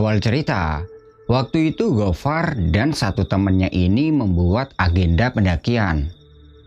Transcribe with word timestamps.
Awal 0.00 0.16
cerita, 0.16 0.80
waktu 1.28 1.76
itu 1.76 1.92
Gofar 1.92 2.56
dan 2.72 2.96
satu 2.96 3.28
temannya 3.28 3.68
ini 3.68 4.08
membuat 4.08 4.72
agenda 4.80 5.28
pendakian. 5.28 6.08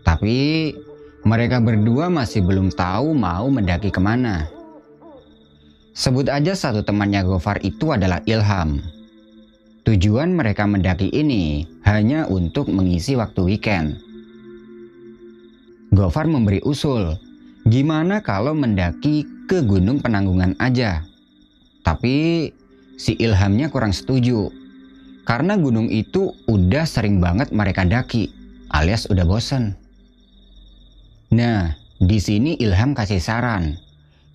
Tapi 0.06 0.70
mereka 1.26 1.58
berdua 1.58 2.06
masih 2.14 2.46
belum 2.46 2.70
tahu 2.70 3.10
mau 3.10 3.50
mendaki 3.50 3.90
ke 3.90 3.98
mana. 3.98 4.46
Sebut 5.98 6.30
aja 6.30 6.54
satu 6.54 6.86
temannya 6.86 7.26
Gofar 7.26 7.58
itu 7.66 7.90
adalah 7.90 8.22
Ilham. 8.22 8.78
Tujuan 9.82 10.30
mereka 10.30 10.70
mendaki 10.70 11.10
ini 11.10 11.66
hanya 11.82 12.30
untuk 12.30 12.70
mengisi 12.70 13.18
waktu 13.18 13.50
weekend. 13.50 13.98
Gofar 15.90 16.30
memberi 16.30 16.62
usul, 16.62 17.18
gimana 17.66 18.22
kalau 18.22 18.54
mendaki 18.54 19.26
ke 19.50 19.58
Gunung 19.66 19.98
Penanggungan 19.98 20.54
aja. 20.62 21.02
Tapi 21.82 22.46
si 23.00 23.18
Ilhamnya 23.18 23.70
kurang 23.70 23.94
setuju. 23.94 24.50
Karena 25.24 25.56
gunung 25.56 25.88
itu 25.88 26.36
udah 26.50 26.84
sering 26.84 27.18
banget 27.18 27.48
mereka 27.48 27.88
daki, 27.88 28.28
alias 28.68 29.08
udah 29.08 29.24
bosen. 29.24 29.72
Nah, 31.32 31.72
di 31.98 32.20
sini 32.20 32.60
Ilham 32.60 32.92
kasih 32.92 33.18
saran. 33.18 33.80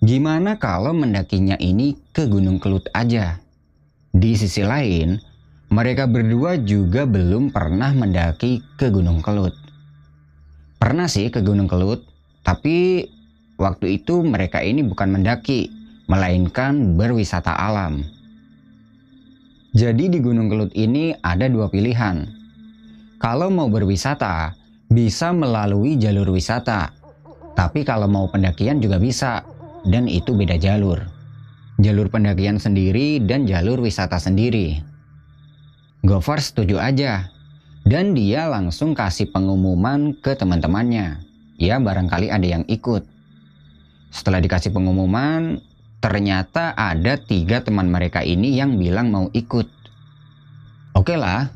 Gimana 0.00 0.56
kalau 0.56 0.96
mendakinya 0.96 1.60
ini 1.60 1.92
ke 2.10 2.24
Gunung 2.24 2.56
Kelut 2.56 2.88
aja? 2.96 3.36
Di 4.10 4.32
sisi 4.34 4.64
lain, 4.64 5.20
mereka 5.70 6.10
berdua 6.10 6.58
juga 6.58 7.06
belum 7.06 7.54
pernah 7.54 7.94
mendaki 7.94 8.64
ke 8.74 8.90
Gunung 8.90 9.22
Kelut. 9.22 9.54
Pernah 10.80 11.06
sih 11.06 11.28
ke 11.30 11.44
Gunung 11.44 11.68
Kelut, 11.68 12.02
tapi 12.42 13.06
waktu 13.60 14.00
itu 14.00 14.24
mereka 14.24 14.64
ini 14.64 14.82
bukan 14.82 15.14
mendaki, 15.14 15.70
melainkan 16.10 16.98
berwisata 16.98 17.54
alam. 17.54 18.02
Jadi 19.70 20.10
di 20.10 20.18
Gunung 20.18 20.50
Kelut 20.50 20.74
ini 20.74 21.14
ada 21.22 21.46
dua 21.46 21.70
pilihan. 21.70 22.26
Kalau 23.22 23.54
mau 23.54 23.70
berwisata, 23.70 24.50
bisa 24.90 25.30
melalui 25.30 25.94
jalur 25.94 26.34
wisata. 26.34 26.90
Tapi 27.54 27.86
kalau 27.86 28.10
mau 28.10 28.26
pendakian 28.26 28.82
juga 28.82 28.98
bisa, 28.98 29.46
dan 29.86 30.10
itu 30.10 30.34
beda 30.34 30.58
jalur. 30.58 30.98
Jalur 31.78 32.10
pendakian 32.10 32.58
sendiri 32.58 33.22
dan 33.22 33.46
jalur 33.46 33.78
wisata 33.78 34.18
sendiri. 34.18 34.82
Gofar 36.02 36.42
setuju 36.42 36.82
aja, 36.82 37.30
dan 37.86 38.10
dia 38.18 38.50
langsung 38.50 38.90
kasih 38.90 39.30
pengumuman 39.30 40.18
ke 40.18 40.34
teman-temannya. 40.34 41.22
Ya 41.62 41.78
barangkali 41.78 42.26
ada 42.26 42.46
yang 42.58 42.66
ikut. 42.66 43.06
Setelah 44.10 44.42
dikasih 44.42 44.74
pengumuman, 44.74 45.62
ternyata 46.00 46.72
ada 46.74 47.20
tiga 47.20 47.60
teman 47.60 47.92
mereka 47.92 48.24
ini 48.24 48.56
yang 48.56 48.80
bilang 48.80 49.12
mau 49.12 49.28
ikut. 49.36 49.68
Oke 50.96 51.14
lah, 51.14 51.52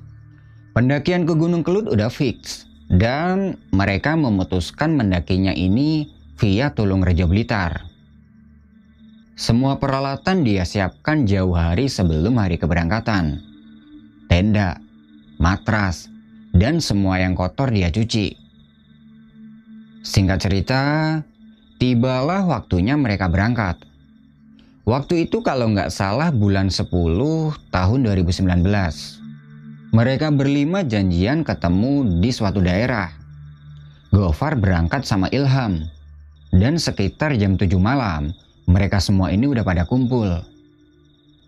pendakian 0.77 1.25
ke 1.25 1.35
Gunung 1.35 1.65
Kelut 1.65 1.89
udah 1.91 2.13
fix 2.13 2.69
dan 2.93 3.57
mereka 3.73 4.15
memutuskan 4.15 4.95
mendakinya 4.95 5.51
ini 5.57 6.07
via 6.37 6.71
Tulung 6.71 7.03
Rejo 7.03 7.27
Blitar. 7.27 7.89
Semua 9.35 9.83
peralatan 9.83 10.47
dia 10.47 10.63
siapkan 10.63 11.27
jauh 11.27 11.59
hari 11.59 11.91
sebelum 11.91 12.39
hari 12.39 12.55
keberangkatan. 12.55 13.43
Tenda, 14.31 14.79
matras, 15.43 16.07
dan 16.55 16.79
semua 16.79 17.19
yang 17.19 17.35
kotor 17.35 17.75
dia 17.75 17.91
cuci. 17.91 18.39
Singkat 20.07 20.39
cerita, 20.39 20.83
tibalah 21.83 22.47
waktunya 22.47 22.95
mereka 22.95 23.27
berangkat. 23.27 23.94
Waktu 24.85 25.25
itu 25.25 25.41
kalau 25.41 25.73
nggak 25.73 25.89
salah 25.89 26.29
bulan 26.29 26.69
10 26.69 26.93
tahun 27.73 27.99
2019. 28.05 28.45
Mereka 29.97 30.29
berlima 30.37 30.85
janjian 30.85 31.41
ketemu 31.41 32.21
di 32.21 32.29
suatu 32.29 32.61
daerah. 32.61 33.09
Gofar 34.13 34.61
berangkat 34.61 35.09
sama 35.09 35.33
Ilham. 35.33 35.89
Dan 36.53 36.77
sekitar 36.77 37.33
jam 37.41 37.57
7 37.57 37.81
malam, 37.81 38.37
mereka 38.69 39.01
semua 39.01 39.33
ini 39.33 39.49
udah 39.49 39.65
pada 39.65 39.89
kumpul. 39.89 40.45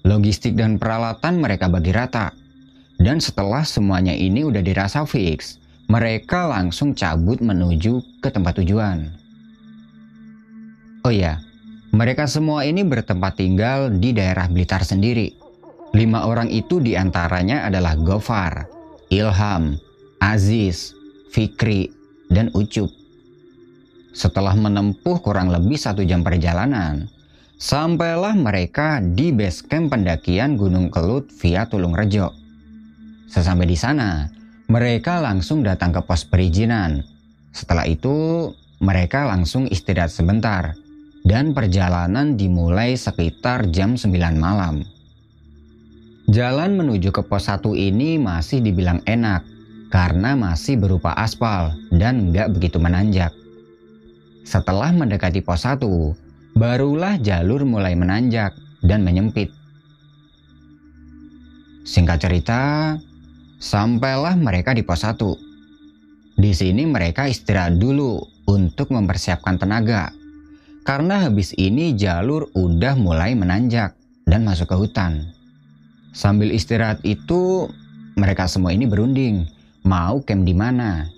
Logistik 0.09 0.57
dan 0.57 0.81
peralatan 0.81 1.37
mereka 1.37 1.69
bagi 1.69 1.93
rata. 1.93 2.33
Dan 2.97 3.21
setelah 3.21 3.69
semuanya 3.69 4.17
ini 4.17 4.49
udah 4.49 4.65
dirasa 4.65 5.05
fix, 5.05 5.61
mereka 5.93 6.49
langsung 6.49 6.97
cabut 6.97 7.45
menuju 7.45 8.01
ke 8.25 8.33
tempat 8.33 8.65
tujuan. 8.65 9.13
Oh 11.05 11.13
iya, 11.13 11.39
mereka 11.97 12.29
semua 12.29 12.69
ini 12.69 12.85
bertempat 12.85 13.41
tinggal 13.41 13.89
di 13.89 14.13
daerah 14.13 14.53
Blitar 14.53 14.85
sendiri. 14.85 15.33
Lima 15.97 16.29
orang 16.29 16.53
itu 16.53 16.77
di 16.77 16.93
antaranya 16.93 17.65
adalah 17.65 17.97
Gofar, 17.97 18.69
Ilham, 19.09 19.81
Aziz, 20.21 20.93
Fikri, 21.33 21.89
dan 22.29 22.53
Ucup. 22.53 22.93
Setelah 24.13 24.53
menempuh 24.53 25.25
kurang 25.25 25.49
lebih 25.49 25.81
satu 25.81 26.05
jam 26.05 26.21
perjalanan, 26.21 27.09
sampailah 27.57 28.37
mereka 28.37 29.01
di 29.01 29.33
base 29.33 29.65
camp 29.65 29.97
pendakian 29.97 30.61
Gunung 30.61 30.93
Kelut 30.93 31.33
via 31.41 31.65
Tulung 31.65 31.97
Rejo. 31.97 32.29
Sesampai 33.33 33.73
di 33.73 33.77
sana, 33.77 34.29
mereka 34.69 35.25
langsung 35.25 35.65
datang 35.65 35.97
ke 35.97 36.05
pos 36.05 36.29
perizinan. 36.29 37.01
Setelah 37.57 37.89
itu, 37.89 38.53
mereka 38.85 39.25
langsung 39.25 39.65
istirahat 39.65 40.13
sebentar 40.13 40.77
dan 41.27 41.51
perjalanan 41.51 42.39
dimulai 42.39 42.95
sekitar 42.95 43.67
jam 43.75 43.99
9 43.99 44.15
malam. 44.39 44.87
Jalan 46.31 46.79
menuju 46.79 47.11
ke 47.11 47.23
pos 47.27 47.51
1 47.51 47.75
ini 47.75 48.19
masih 48.19 48.63
dibilang 48.63 49.03
enak 49.07 49.43
karena 49.91 50.39
masih 50.39 50.79
berupa 50.79 51.15
aspal 51.19 51.75
dan 51.91 52.31
nggak 52.31 52.55
begitu 52.55 52.79
menanjak. 52.79 53.35
Setelah 54.47 54.95
mendekati 54.95 55.43
pos 55.43 55.67
1, 55.67 55.83
barulah 56.55 57.19
jalur 57.19 57.67
mulai 57.67 57.99
menanjak 57.99 58.55
dan 58.87 59.03
menyempit. 59.03 59.51
Singkat 61.87 62.19
cerita, 62.23 62.63
sampailah 63.59 64.39
mereka 64.39 64.75
di 64.75 64.83
pos 64.83 65.03
1. 65.03 65.19
Di 66.39 66.51
sini 66.55 66.87
mereka 66.87 67.27
istirahat 67.31 67.79
dulu 67.79 68.19
untuk 68.47 68.91
mempersiapkan 68.91 69.59
tenaga. 69.59 70.26
Karena 70.87 71.27
habis 71.27 71.51
ini 71.59 71.99
jalur 71.99 72.47
udah 72.55 72.95
mulai 72.95 73.35
menanjak 73.35 73.99
dan 74.23 74.47
masuk 74.47 74.71
ke 74.71 74.77
hutan. 74.79 75.35
Sambil 76.15 76.55
istirahat 76.55 77.03
itu, 77.03 77.67
mereka 78.15 78.47
semua 78.47 78.71
ini 78.71 78.87
berunding 78.87 79.51
mau 79.83 80.23
camp 80.23 80.47
di 80.47 80.55
mana. 80.55 81.11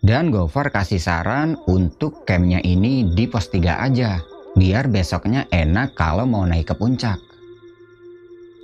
Dan 0.00 0.30
Gofar 0.30 0.70
kasih 0.70 1.02
saran 1.02 1.58
untuk 1.66 2.22
campnya 2.24 2.62
ini 2.62 3.10
di 3.12 3.26
pos 3.26 3.50
3 3.52 3.84
aja, 3.84 4.22
biar 4.54 4.86
besoknya 4.88 5.44
enak 5.50 5.92
kalau 5.98 6.24
mau 6.24 6.46
naik 6.46 6.70
ke 6.70 6.74
puncak. 6.78 7.18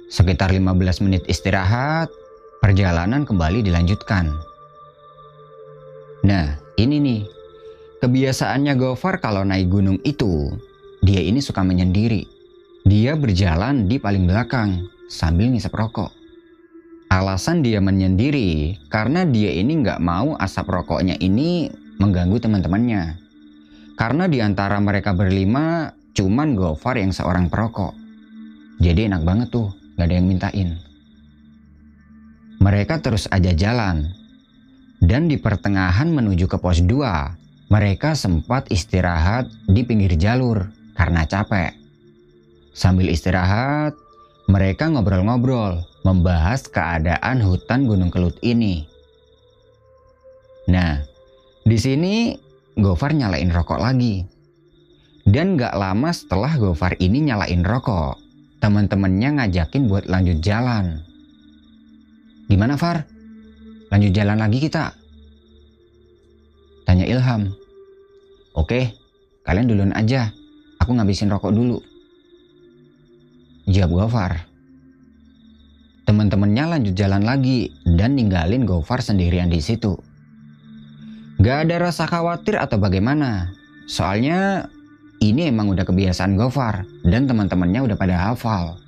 Sekitar 0.09 0.55
15 0.55 1.05
menit 1.05 1.27
istirahat, 1.27 2.09
perjalanan 2.63 3.27
kembali 3.27 3.67
dilanjutkan. 3.67 4.31
Nah, 6.25 6.57
ini 6.81 6.97
nih, 7.03 7.21
kebiasaannya 8.03 8.75
Gofar 8.77 9.21
kalau 9.21 9.47
naik 9.47 9.73
gunung 9.73 10.01
itu, 10.03 10.53
dia 11.05 11.21
ini 11.23 11.39
suka 11.41 11.63
menyendiri. 11.63 12.25
Dia 12.87 13.19
berjalan 13.19 13.91
di 13.91 13.99
paling 13.99 14.31
belakang, 14.31 14.87
sambil 15.11 15.51
ngisap 15.51 15.75
rokok. 15.75 16.11
Alasan 17.07 17.63
dia 17.63 17.79
menyendiri 17.79 18.75
karena 18.91 19.23
dia 19.23 19.55
ini 19.55 19.79
nggak 19.79 20.03
mau 20.03 20.35
asap 20.43 20.67
rokoknya 20.67 21.15
ini 21.23 21.71
mengganggu 22.03 22.43
teman-temannya. 22.43 23.15
Karena 23.95 24.27
di 24.27 24.43
antara 24.43 24.77
mereka 24.83 25.15
berlima 25.15 25.95
cuman 26.13 26.59
Gofar 26.59 26.99
yang 26.99 27.15
seorang 27.15 27.47
perokok. 27.47 27.95
Jadi 28.83 29.09
enak 29.09 29.23
banget 29.25 29.49
tuh, 29.55 29.73
nggak 29.97 30.07
ada 30.07 30.15
yang 30.15 30.29
mintain. 30.29 30.69
Mereka 32.61 33.01
terus 33.01 33.31
aja 33.31 33.55
jalan. 33.55 34.11
Dan 34.97 35.29
di 35.29 35.37
pertengahan 35.37 36.09
menuju 36.09 36.49
ke 36.49 36.57
pos 36.57 36.81
2, 36.83 37.46
mereka 37.67 38.15
sempat 38.15 38.71
istirahat 38.71 39.51
di 39.67 39.83
pinggir 39.83 40.15
jalur 40.15 40.71
karena 40.95 41.27
capek. 41.27 41.75
Sambil 42.77 43.11
istirahat, 43.11 43.97
mereka 44.47 44.87
ngobrol-ngobrol, 44.87 45.83
membahas 46.07 46.71
keadaan 46.71 47.43
hutan 47.43 47.91
Gunung 47.91 48.15
Kelut 48.15 48.39
ini. 48.47 48.87
Nah, 50.71 51.03
di 51.67 51.79
sini 51.79 52.15
Gofar 52.77 53.17
nyalain 53.17 53.49
rokok 53.51 53.81
lagi. 53.81 54.23
Dan 55.27 55.59
gak 55.59 55.75
lama 55.75 56.15
setelah 56.15 56.55
Gofar 56.55 56.95
ini 57.03 57.27
nyalain 57.27 57.67
rokok, 57.67 58.21
teman-temannya 58.63 59.43
ngajakin 59.43 59.91
buat 59.91 60.07
lanjut 60.07 60.39
jalan. 60.39 61.03
Gimana 62.47 62.79
Far? 62.79 63.03
Lanjut 63.91 64.15
jalan 64.15 64.39
lagi 64.39 64.63
kita? 64.63 65.06
Tanya 66.87 67.03
Ilham. 67.03 67.51
Oke, 68.55 68.95
kalian 69.43 69.67
duluan 69.67 69.93
aja. 69.93 70.31
Aku 70.79 70.95
ngabisin 70.95 71.29
rokok 71.29 71.51
dulu. 71.51 71.83
Jawab 73.67 74.07
Gofar. 74.07 74.33
Teman-temannya 76.07 76.79
lanjut 76.79 76.95
jalan 76.95 77.27
lagi 77.27 77.75
dan 77.83 78.15
ninggalin 78.15 78.63
Gofar 78.63 79.03
sendirian 79.03 79.51
di 79.51 79.59
situ. 79.59 79.99
Gak 81.43 81.67
ada 81.67 81.91
rasa 81.91 82.07
khawatir 82.07 82.55
atau 82.63 82.79
bagaimana. 82.79 83.51
Soalnya 83.91 84.71
ini 85.19 85.51
emang 85.51 85.75
udah 85.75 85.83
kebiasaan 85.83 86.39
Gofar 86.39 86.87
dan 87.03 87.27
teman-temannya 87.27 87.83
udah 87.91 87.97
pada 87.99 88.31
hafal. 88.31 88.79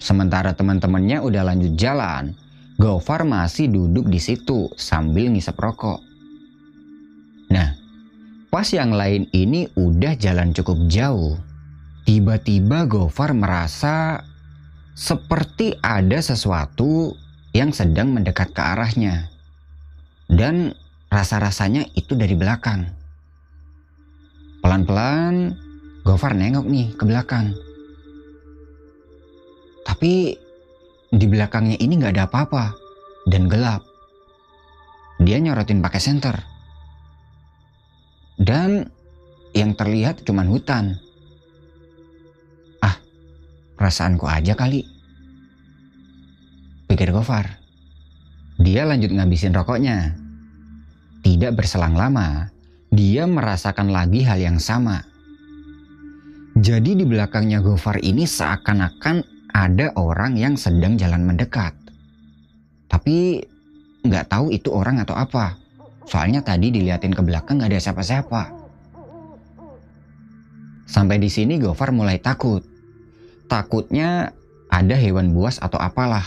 Sementara 0.00 0.56
teman-temannya 0.56 1.20
udah 1.20 1.42
lanjut 1.44 1.76
jalan, 1.76 2.32
Gofar 2.80 3.28
masih 3.28 3.68
duduk 3.68 4.08
di 4.08 4.16
situ 4.16 4.72
sambil 4.80 5.28
ngisep 5.28 5.56
rokok. 5.60 6.05
Pas 8.56 8.72
yang 8.72 8.96
lain 8.96 9.28
ini 9.36 9.68
udah 9.76 10.16
jalan 10.16 10.56
cukup 10.56 10.88
jauh. 10.88 11.36
Tiba-tiba 12.08 12.88
Gofar 12.88 13.36
merasa 13.36 14.24
seperti 14.96 15.76
ada 15.84 16.16
sesuatu 16.24 17.12
yang 17.52 17.68
sedang 17.76 18.16
mendekat 18.16 18.56
ke 18.56 18.62
arahnya. 18.64 19.28
Dan 20.32 20.72
rasa-rasanya 21.12 21.84
itu 22.00 22.16
dari 22.16 22.32
belakang. 22.32 22.88
Pelan-pelan 24.64 25.52
Gofar 26.00 26.32
nengok 26.32 26.64
nih 26.64 26.96
ke 26.96 27.04
belakang. 27.04 27.52
Tapi 29.84 30.32
di 31.12 31.26
belakangnya 31.28 31.76
ini 31.76 32.00
nggak 32.00 32.14
ada 32.16 32.24
apa-apa 32.24 32.72
dan 33.28 33.52
gelap. 33.52 33.84
Dia 35.20 35.44
nyorotin 35.44 35.84
pakai 35.84 36.00
senter. 36.00 36.55
Dan 38.36 38.84
yang 39.56 39.72
terlihat 39.72 40.20
cuma 40.28 40.44
hutan. 40.44 41.00
Ah, 42.84 43.00
perasaanku 43.80 44.28
aja 44.28 44.52
kali. 44.52 44.84
Pikir 46.86 47.10
Gofar. 47.10 47.56
Dia 48.60 48.84
lanjut 48.84 49.12
ngabisin 49.12 49.56
rokoknya. 49.56 50.16
Tidak 51.24 51.52
berselang 51.56 51.98
lama, 51.98 52.48
dia 52.92 53.26
merasakan 53.26 53.90
lagi 53.90 54.22
hal 54.22 54.38
yang 54.38 54.62
sama. 54.62 55.02
Jadi 56.56 56.96
di 56.96 57.04
belakangnya 57.04 57.60
Gofar 57.60 58.00
ini 58.00 58.24
seakan-akan 58.24 59.50
ada 59.52 59.92
orang 59.96 60.40
yang 60.40 60.56
sedang 60.56 60.96
jalan 60.96 61.24
mendekat. 61.24 61.76
Tapi 62.88 63.44
nggak 64.06 64.28
tahu 64.30 64.54
itu 64.54 64.72
orang 64.72 65.02
atau 65.04 65.12
apa. 65.18 65.65
Soalnya 66.06 66.40
tadi 66.42 66.70
diliatin 66.70 67.12
ke 67.12 67.22
belakang 67.22 67.58
nggak 67.58 67.70
ada 67.74 67.82
siapa-siapa. 67.82 68.42
Sampai 70.86 71.18
di 71.18 71.26
sini 71.26 71.58
Gofar 71.58 71.90
mulai 71.90 72.22
takut. 72.22 72.62
Takutnya 73.50 74.30
ada 74.70 74.94
hewan 74.94 75.34
buas 75.34 75.58
atau 75.58 75.78
apalah. 75.82 76.24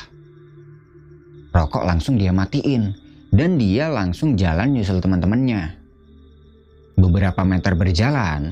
Rokok 1.56 1.88
langsung 1.88 2.20
dia 2.20 2.36
matiin 2.36 2.94
dan 3.32 3.56
dia 3.56 3.90
langsung 3.90 4.36
jalan 4.36 4.76
nyusul 4.76 5.00
teman-temannya. 5.00 5.80
Beberapa 7.00 7.42
meter 7.48 7.74
berjalan, 7.80 8.52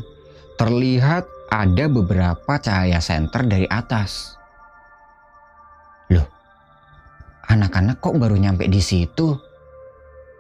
terlihat 0.56 1.28
ada 1.52 1.86
beberapa 1.92 2.56
cahaya 2.60 3.04
senter 3.04 3.44
dari 3.44 3.68
atas. 3.68 4.38
Anak-anak 7.48 8.04
kok 8.04 8.20
baru 8.20 8.36
nyampe 8.36 8.68
di 8.68 8.84
situ? 8.84 9.40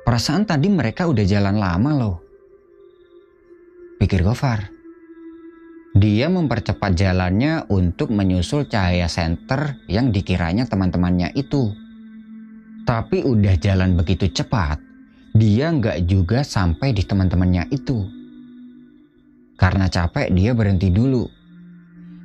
Perasaan 0.07 0.47
tadi 0.47 0.71
mereka 0.71 1.03
udah 1.03 1.25
jalan 1.27 1.59
lama 1.59 1.91
loh. 1.91 2.17
Pikir 3.99 4.23
Gofar. 4.23 4.71
Dia 5.99 6.31
mempercepat 6.31 6.95
jalannya 6.95 7.67
untuk 7.67 8.15
menyusul 8.15 8.71
cahaya 8.71 9.11
senter 9.11 9.83
yang 9.91 10.15
dikiranya 10.15 10.63
teman-temannya 10.63 11.35
itu. 11.35 11.75
Tapi 12.87 13.27
udah 13.27 13.59
jalan 13.59 13.99
begitu 13.99 14.31
cepat, 14.31 14.79
dia 15.35 15.75
nggak 15.75 16.07
juga 16.07 16.39
sampai 16.39 16.95
di 16.95 17.03
teman-temannya 17.03 17.67
itu. 17.67 18.07
Karena 19.59 19.91
capek 19.91 20.31
dia 20.31 20.55
berhenti 20.55 20.87
dulu. 20.87 21.27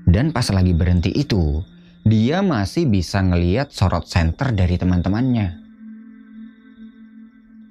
Dan 0.06 0.30
pas 0.30 0.46
lagi 0.54 0.70
berhenti 0.70 1.10
itu, 1.18 1.58
dia 2.06 2.46
masih 2.46 2.86
bisa 2.86 3.26
ngeliat 3.26 3.74
sorot 3.74 4.06
center 4.06 4.54
dari 4.54 4.78
teman-temannya. 4.78 5.61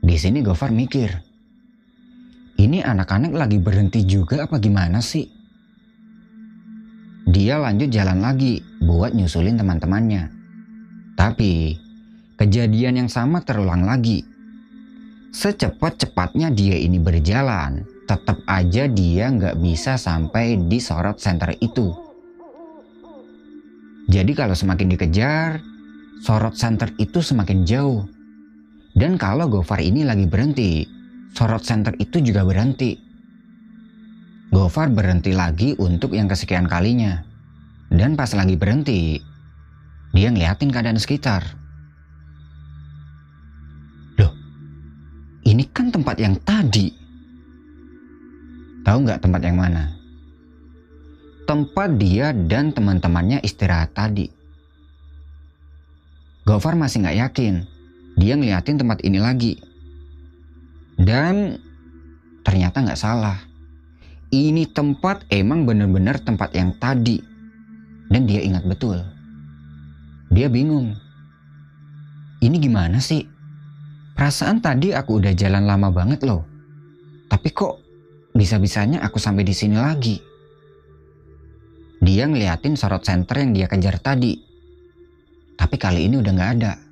Di 0.02 0.18
sini 0.18 0.42
Gofar 0.42 0.74
mikir, 0.74 1.14
ini 2.58 2.82
anak-anak 2.82 3.38
lagi 3.38 3.62
berhenti 3.62 4.02
juga 4.02 4.50
apa 4.50 4.58
gimana 4.58 4.98
sih? 4.98 5.30
Dia 7.30 7.62
lanjut 7.62 7.94
jalan 7.94 8.18
lagi 8.18 8.66
buat 8.82 9.14
nyusulin 9.14 9.62
teman-temannya. 9.62 10.26
Tapi 11.14 11.78
kejadian 12.34 13.06
yang 13.06 13.10
sama 13.14 13.46
terulang 13.46 13.86
lagi. 13.86 14.26
Secepat-cepatnya 15.38 16.50
dia 16.50 16.82
ini 16.82 16.98
berjalan, 16.98 17.86
tetap 18.10 18.42
aja 18.50 18.90
dia 18.90 19.30
nggak 19.30 19.62
bisa 19.62 20.02
sampai 20.02 20.58
di 20.66 20.82
sorot 20.82 21.22
center 21.22 21.54
itu. 21.62 21.94
Jadi 24.10 24.34
kalau 24.34 24.58
semakin 24.58 24.98
dikejar, 24.98 25.62
sorot 26.26 26.58
center 26.58 26.90
itu 26.98 27.22
semakin 27.22 27.70
jauh. 27.70 28.02
Dan 28.92 29.16
kalau 29.16 29.48
Gofar 29.48 29.80
ini 29.80 30.04
lagi 30.04 30.28
berhenti, 30.28 30.84
sorot 31.32 31.64
center 31.64 31.96
itu 31.98 32.20
juga 32.20 32.44
berhenti. 32.44 33.00
Gofar 34.52 34.92
berhenti 34.92 35.32
lagi 35.32 35.74
untuk 35.80 36.12
yang 36.12 36.28
kesekian 36.28 36.68
kalinya. 36.68 37.24
Dan 37.92 38.16
pas 38.16 38.32
lagi 38.36 38.56
berhenti, 38.56 39.20
dia 40.12 40.28
ngeliatin 40.32 40.72
keadaan 40.72 41.00
sekitar. 41.00 41.44
Loh, 44.20 44.32
ini 45.48 45.64
kan 45.72 45.92
tempat 45.92 46.20
yang 46.20 46.36
tadi. 46.44 46.92
Tahu 48.84 48.98
nggak 49.08 49.24
tempat 49.24 49.42
yang 49.44 49.60
mana? 49.60 50.02
tempat 51.52 52.00
dia 52.00 52.32
dan 52.32 52.72
teman-temannya 52.72 53.44
istirahat 53.44 53.92
tadi. 53.92 54.32
Gofar 56.48 56.80
masih 56.80 57.04
nggak 57.04 57.20
yakin. 57.28 57.68
Dia 58.22 58.38
ngeliatin 58.38 58.78
tempat 58.78 59.02
ini 59.02 59.18
lagi. 59.18 59.58
Dan 60.94 61.58
ternyata 62.46 62.86
nggak 62.86 63.02
salah. 63.02 63.42
Ini 64.30 64.70
tempat 64.70 65.26
emang 65.34 65.66
bener-bener 65.66 66.22
tempat 66.22 66.54
yang 66.54 66.78
tadi. 66.78 67.18
Dan 68.14 68.30
dia 68.30 68.46
ingat 68.46 68.62
betul. 68.70 69.02
Dia 70.30 70.54
bingung. 70.54 70.94
Ini 72.46 72.56
gimana 72.62 73.02
sih? 73.02 73.26
Perasaan 74.14 74.62
tadi 74.62 74.94
aku 74.94 75.18
udah 75.18 75.34
jalan 75.34 75.66
lama 75.66 75.90
banget 75.90 76.22
loh. 76.22 76.46
Tapi 77.26 77.50
kok 77.50 77.82
bisa-bisanya 78.38 79.02
aku 79.02 79.18
sampai 79.18 79.42
di 79.42 79.56
sini 79.58 79.82
lagi? 79.82 80.22
Dia 82.06 82.30
ngeliatin 82.30 82.78
sorot 82.78 83.02
center 83.02 83.42
yang 83.42 83.58
dia 83.58 83.66
kejar 83.66 83.98
tadi. 83.98 84.38
Tapi 85.58 85.76
kali 85.82 86.06
ini 86.06 86.22
udah 86.22 86.32
nggak 86.38 86.52
ada. 86.62 86.91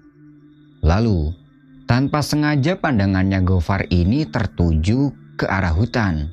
Lalu, 0.79 1.35
tanpa 1.83 2.23
sengaja 2.23 2.79
pandangannya 2.79 3.43
Gofar 3.43 3.83
ini 3.91 4.23
tertuju 4.23 5.11
ke 5.35 5.43
arah 5.43 5.75
hutan. 5.75 6.31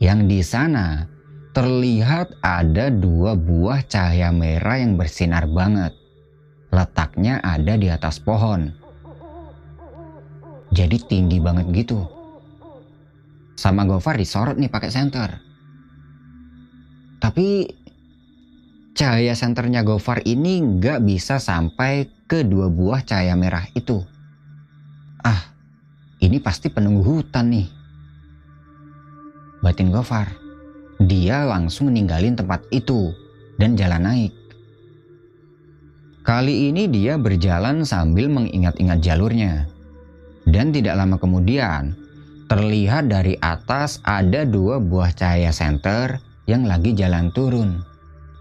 Yang 0.00 0.20
di 0.28 0.40
sana 0.44 1.08
terlihat 1.56 2.34
ada 2.44 2.92
dua 2.92 3.38
buah 3.38 3.86
cahaya 3.86 4.34
merah 4.34 4.76
yang 4.82 5.00
bersinar 5.00 5.48
banget. 5.48 5.96
Letaknya 6.74 7.38
ada 7.40 7.78
di 7.78 7.88
atas 7.88 8.18
pohon. 8.20 8.74
Jadi 10.74 10.98
tinggi 11.06 11.38
banget 11.38 11.70
gitu. 11.70 12.02
Sama 13.54 13.86
Gofar 13.86 14.18
disorot 14.18 14.58
nih 14.58 14.68
pakai 14.68 14.90
senter. 14.90 15.30
Tapi 17.22 17.64
cahaya 18.94 19.34
senternya 19.34 19.82
Gofar 19.82 20.22
ini 20.22 20.62
nggak 20.62 21.02
bisa 21.02 21.42
sampai 21.42 22.06
ke 22.30 22.46
dua 22.46 22.70
buah 22.70 23.02
cahaya 23.02 23.34
merah 23.34 23.66
itu. 23.74 24.00
Ah, 25.20 25.50
ini 26.22 26.38
pasti 26.38 26.70
penunggu 26.70 27.02
hutan 27.02 27.50
nih. 27.50 27.68
Batin 29.60 29.90
Gofar. 29.90 30.30
Dia 31.02 31.42
langsung 31.42 31.90
ninggalin 31.90 32.38
tempat 32.38 32.70
itu 32.70 33.10
dan 33.58 33.74
jalan 33.74 34.06
naik. 34.06 34.32
Kali 36.22 36.70
ini 36.70 36.88
dia 36.88 37.18
berjalan 37.20 37.82
sambil 37.84 38.30
mengingat-ingat 38.30 39.02
jalurnya. 39.02 39.68
Dan 40.44 40.70
tidak 40.72 40.96
lama 40.96 41.18
kemudian, 41.18 41.92
terlihat 42.46 43.10
dari 43.10 43.34
atas 43.42 43.98
ada 44.06 44.46
dua 44.46 44.78
buah 44.78 45.12
cahaya 45.12 45.50
senter 45.50 46.22
yang 46.46 46.64
lagi 46.64 46.94
jalan 46.96 47.28
turun. 47.34 47.93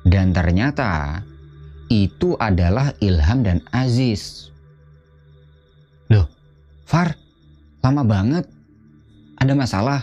Dan 0.04 0.36
ternyata 0.36 1.24
itu 1.88 2.36
adalah 2.36 2.92
Ilham 3.00 3.44
dan 3.44 3.60
Aziz. 3.72 4.52
Loh, 6.12 6.28
Far, 6.84 7.16
lama 7.80 8.04
banget. 8.04 8.46
Ada 9.40 9.54
masalah? 9.56 10.02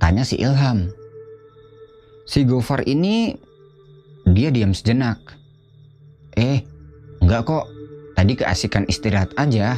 Tanya 0.00 0.24
si 0.24 0.40
Ilham. 0.40 0.88
Si 2.28 2.44
Gofar 2.44 2.84
ini 2.84 3.36
dia 4.28 4.52
diam 4.52 4.76
sejenak. 4.76 5.16
Eh, 6.36 6.60
Enggak 7.18 7.44
kok, 7.44 7.66
tadi 8.14 8.32
keasikan 8.38 8.88
istirahat 8.88 9.34
aja. 9.36 9.76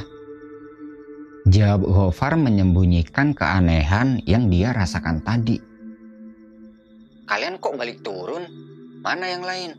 Jawab 1.51 1.83
Gofar 1.83 2.39
menyembunyikan 2.39 3.35
keanehan 3.35 4.23
yang 4.29 4.47
dia 4.53 4.71
rasakan 4.71 5.25
tadi. 5.25 5.59
Kalian 7.27 7.59
kok 7.59 7.75
balik 7.75 8.07
turun? 8.07 8.47
Mana 9.01 9.33
yang 9.33 9.41
lain? 9.41 9.73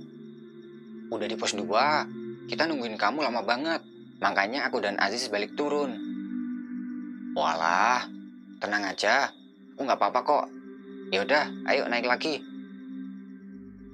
Udah 1.13 1.29
di 1.29 1.37
pos 1.37 1.53
2, 1.53 2.49
kita 2.49 2.65
nungguin 2.65 2.97
kamu 2.97 3.21
lama 3.21 3.45
banget. 3.45 3.85
Makanya 4.17 4.65
aku 4.65 4.81
dan 4.81 4.97
Aziz 4.97 5.29
balik 5.29 5.53
turun. 5.53 5.93
Walah, 7.37 8.09
tenang 8.57 8.81
aja. 8.89 9.29
Aku 9.77 9.85
nggak 9.85 10.01
apa-apa 10.01 10.19
kok. 10.25 10.45
Yaudah, 11.13 11.53
ayo 11.69 11.85
naik 11.85 12.09
lagi. 12.09 12.41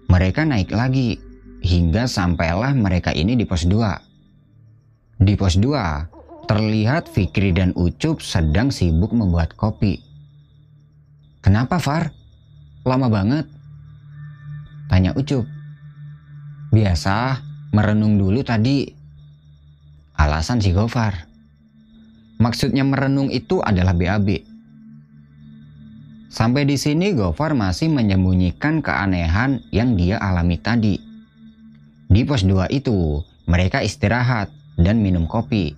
Mereka 0.08 0.48
naik 0.48 0.72
lagi, 0.72 1.20
hingga 1.60 2.08
sampailah 2.08 2.72
mereka 2.72 3.12
ini 3.12 3.36
di 3.36 3.44
pos 3.44 3.68
2. 3.68 5.28
Di 5.28 5.34
pos 5.36 5.60
2, 5.60 6.48
terlihat 6.48 7.12
Fikri 7.12 7.52
dan 7.52 7.76
Ucup 7.76 8.24
sedang 8.24 8.72
sibuk 8.72 9.12
membuat 9.12 9.60
kopi. 9.60 10.00
Kenapa 11.44 11.84
Far? 11.84 12.16
Lama 12.88 13.12
banget. 13.12 13.57
Tanya 14.88 15.12
Ucup. 15.16 15.44
Biasa, 16.72 17.44
merenung 17.76 18.16
dulu 18.16 18.40
tadi. 18.44 18.88
Alasan 20.16 20.64
si 20.64 20.72
Gofar. 20.72 21.28
Maksudnya 22.40 22.88
merenung 22.88 23.28
itu 23.28 23.60
adalah 23.60 23.92
BAB. 23.92 24.44
Sampai 26.28 26.68
di 26.68 26.80
sini 26.80 27.12
Gofar 27.16 27.56
masih 27.56 27.92
menyembunyikan 27.92 28.80
keanehan 28.80 29.64
yang 29.76 29.96
dia 30.00 30.20
alami 30.20 30.60
tadi. 30.60 31.00
Di 32.08 32.24
pos 32.24 32.48
2 32.48 32.72
itu, 32.72 33.20
mereka 33.48 33.84
istirahat 33.84 34.48
dan 34.80 35.04
minum 35.04 35.28
kopi. 35.28 35.76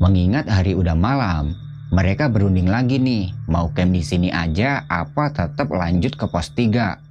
Mengingat 0.00 0.48
hari 0.48 0.76
udah 0.76 0.96
malam, 0.96 1.56
mereka 1.92 2.28
berunding 2.30 2.68
lagi 2.68 3.00
nih, 3.00 3.32
mau 3.48 3.72
camp 3.72 3.96
di 3.96 4.04
sini 4.04 4.28
aja 4.30 4.84
apa 4.88 5.32
tetap 5.32 5.72
lanjut 5.72 6.16
ke 6.16 6.24
pos 6.28 6.52
3. 6.52 7.09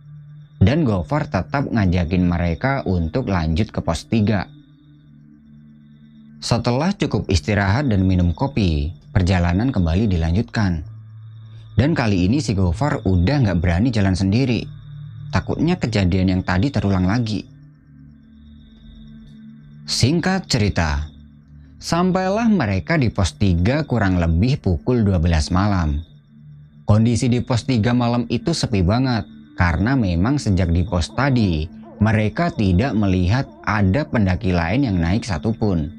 Dan 0.59 0.83
Gofar 0.83 1.31
tetap 1.31 1.71
ngajakin 1.71 2.27
mereka 2.27 2.83
untuk 2.83 3.31
lanjut 3.31 3.71
ke 3.71 3.79
pos 3.79 4.03
3. 4.11 4.43
Setelah 6.43 6.91
cukup 6.99 7.31
istirahat 7.31 7.87
dan 7.87 8.03
minum 8.03 8.35
kopi, 8.35 8.91
perjalanan 9.15 9.71
kembali 9.71 10.11
dilanjutkan. 10.11 10.83
Dan 11.79 11.95
kali 11.95 12.27
ini 12.27 12.43
si 12.43 12.51
Gofar 12.59 13.07
udah 13.07 13.35
nggak 13.47 13.59
berani 13.63 13.87
jalan 13.87 14.19
sendiri. 14.19 14.67
Takutnya 15.31 15.79
kejadian 15.79 16.27
yang 16.27 16.43
tadi 16.43 16.67
terulang 16.67 17.07
lagi. 17.07 17.47
Singkat 19.87 20.51
cerita, 20.51 21.07
sampailah 21.79 22.51
mereka 22.51 22.99
di 22.99 23.07
pos 23.07 23.31
3 23.39 23.87
kurang 23.87 24.19
lebih 24.19 24.59
pukul 24.59 25.07
12 25.07 25.55
malam. 25.55 26.03
Kondisi 26.83 27.31
di 27.31 27.39
pos 27.39 27.63
3 27.63 27.95
malam 27.95 28.27
itu 28.27 28.51
sepi 28.51 28.83
banget 28.83 29.38
karena 29.59 29.99
memang 29.99 30.39
sejak 30.39 30.71
di 30.71 30.87
pos 30.87 31.11
tadi 31.11 31.67
mereka 31.99 32.47
tidak 32.47 32.95
melihat 32.95 33.43
ada 33.67 34.07
pendaki 34.07 34.55
lain 34.55 34.87
yang 34.87 35.03
naik 35.03 35.27
satupun. 35.27 35.91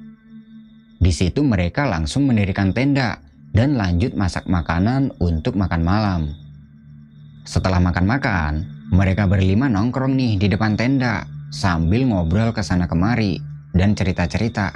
Di 0.96 1.12
situ 1.12 1.44
mereka 1.44 1.84
langsung 1.84 2.24
mendirikan 2.24 2.72
tenda 2.72 3.20
dan 3.52 3.76
lanjut 3.76 4.16
masak 4.16 4.48
makanan 4.48 5.12
untuk 5.20 5.60
makan 5.60 5.84
malam. 5.84 6.22
Setelah 7.44 7.84
makan-makan, 7.84 8.64
mereka 8.96 9.28
berlima 9.28 9.68
nongkrong 9.68 10.16
nih 10.16 10.40
di 10.40 10.46
depan 10.48 10.80
tenda 10.80 11.28
sambil 11.52 12.08
ngobrol 12.08 12.56
ke 12.56 12.64
sana 12.64 12.88
kemari 12.88 13.36
dan 13.76 13.92
cerita-cerita. 13.92 14.72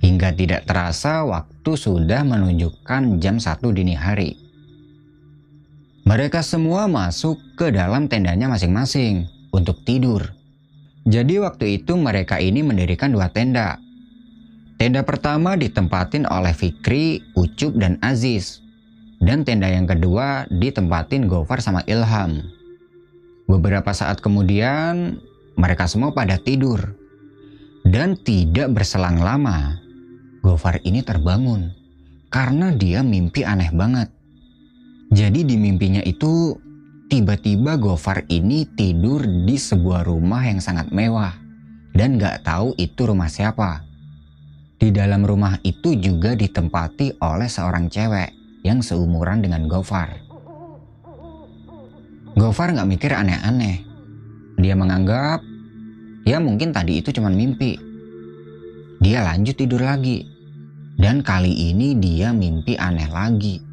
Hingga 0.00 0.32
tidak 0.36 0.64
terasa 0.68 1.24
waktu 1.24 1.72
sudah 1.76 2.24
menunjukkan 2.24 3.20
jam 3.20 3.36
satu 3.40 3.72
dini 3.72 3.96
hari. 3.96 4.49
Mereka 6.10 6.42
semua 6.42 6.90
masuk 6.90 7.38
ke 7.54 7.70
dalam 7.70 8.10
tendanya 8.10 8.50
masing-masing 8.50 9.30
untuk 9.54 9.78
tidur. 9.86 10.26
Jadi 11.06 11.38
waktu 11.38 11.78
itu 11.78 11.94
mereka 11.94 12.42
ini 12.42 12.66
mendirikan 12.66 13.14
dua 13.14 13.30
tenda. 13.30 13.78
Tenda 14.74 15.06
pertama 15.06 15.54
ditempatin 15.54 16.26
oleh 16.26 16.50
Fikri, 16.50 17.22
Ucup, 17.38 17.78
dan 17.78 17.94
Aziz. 18.02 18.58
Dan 19.22 19.46
tenda 19.46 19.70
yang 19.70 19.86
kedua 19.86 20.50
ditempatin 20.50 21.30
Gofar 21.30 21.62
sama 21.62 21.86
Ilham. 21.86 22.42
Beberapa 23.46 23.94
saat 23.94 24.18
kemudian 24.18 25.14
mereka 25.54 25.86
semua 25.86 26.10
pada 26.10 26.42
tidur. 26.42 26.90
Dan 27.86 28.18
tidak 28.18 28.74
berselang 28.74 29.22
lama, 29.22 29.78
Gofar 30.42 30.82
ini 30.82 31.06
terbangun 31.06 31.70
karena 32.34 32.74
dia 32.74 33.06
mimpi 33.06 33.46
aneh 33.46 33.70
banget. 33.70 34.10
Jadi 35.10 35.42
di 35.42 35.58
mimpinya 35.58 36.00
itu 36.06 36.54
tiba-tiba 37.10 37.74
Gofar 37.76 38.22
ini 38.30 38.62
tidur 38.78 39.26
di 39.26 39.58
sebuah 39.58 40.06
rumah 40.06 40.46
yang 40.46 40.62
sangat 40.62 40.94
mewah 40.94 41.34
dan 41.92 42.14
gak 42.16 42.46
tahu 42.46 42.72
itu 42.78 43.10
rumah 43.10 43.26
siapa. 43.26 43.82
Di 44.80 44.88
dalam 44.94 45.26
rumah 45.26 45.58
itu 45.66 45.98
juga 45.98 46.32
ditempati 46.38 47.20
oleh 47.20 47.50
seorang 47.50 47.90
cewek 47.90 48.30
yang 48.62 48.80
seumuran 48.80 49.42
dengan 49.42 49.66
Gofar. 49.66 50.14
Gofar 52.38 52.72
gak 52.72 52.88
mikir 52.88 53.10
aneh-aneh. 53.10 53.82
Dia 54.60 54.78
menganggap 54.78 55.42
Ya 56.28 56.36
mungkin 56.36 56.70
tadi 56.70 57.00
itu 57.00 57.10
cuma 57.16 57.32
mimpi. 57.32 57.80
Dia 59.00 59.24
lanjut 59.24 59.56
tidur 59.56 59.80
lagi. 59.80 60.28
Dan 61.00 61.24
kali 61.24 61.72
ini 61.72 61.96
dia 61.96 62.30
mimpi 62.36 62.76
aneh 62.76 63.08
lagi. 63.08 63.69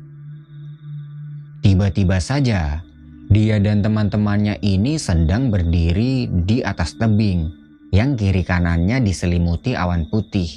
Tiba-tiba 1.67 2.15
saja, 2.23 2.79
dia 3.27 3.59
dan 3.59 3.83
teman-temannya 3.83 4.63
ini 4.63 4.95
sedang 4.95 5.51
berdiri 5.51 6.31
di 6.47 6.63
atas 6.63 6.95
tebing 6.95 7.43
yang 7.91 8.15
kiri 8.15 8.39
kanannya 8.39 9.03
diselimuti 9.03 9.75
awan 9.75 10.07
putih. 10.07 10.47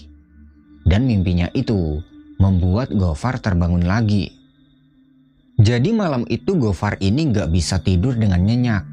Dan 0.87 1.11
mimpinya 1.11 1.51
itu 1.51 1.99
membuat 2.39 2.95
Gofar 2.95 3.43
terbangun 3.43 3.91
lagi. 3.91 4.31
Jadi 5.59 5.91
malam 5.91 6.23
itu 6.31 6.55
Gofar 6.55 6.95
ini 7.03 7.35
gak 7.35 7.51
bisa 7.51 7.83
tidur 7.83 8.15
dengan 8.15 8.47
nyenyak. 8.47 8.87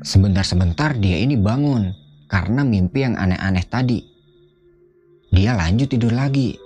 Sebentar-sebentar 0.00 0.96
dia 0.96 1.20
ini 1.20 1.36
bangun 1.36 1.92
karena 2.32 2.64
mimpi 2.64 3.04
yang 3.04 3.20
aneh-aneh 3.20 3.68
tadi. 3.68 4.00
Dia 5.28 5.60
lanjut 5.60 5.92
tidur 5.92 6.16
lagi, 6.16 6.56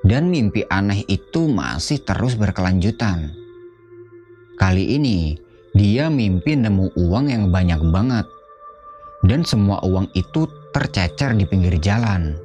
dan 0.00 0.32
mimpi 0.32 0.64
aneh 0.72 1.04
itu 1.12 1.44
masih 1.44 2.00
terus 2.00 2.40
berkelanjutan. 2.40 3.39
Kali 4.60 5.00
ini, 5.00 5.40
dia 5.72 6.12
mimpi 6.12 6.52
nemu 6.52 6.92
uang 7.00 7.32
yang 7.32 7.48
banyak 7.48 7.80
banget, 7.88 8.28
dan 9.24 9.40
semua 9.48 9.80
uang 9.80 10.12
itu 10.12 10.44
tercecer 10.76 11.32
di 11.32 11.48
pinggir 11.48 11.80
jalan. 11.80 12.36